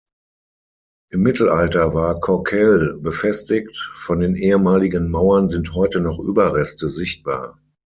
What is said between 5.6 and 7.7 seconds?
heute noch Überreste sichtbar.